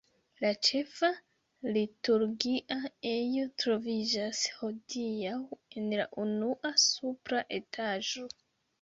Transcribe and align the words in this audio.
La 0.43 0.49
ĉefa 0.67 1.09
liturgia 1.75 2.79
ejo 3.11 3.45
troviĝas 3.65 4.43
hodiaŭ 4.63 5.37
en 5.55 5.97
la 6.03 6.11
unua 6.29 6.77
supra 6.91 7.49
etaĝo. 7.63 8.31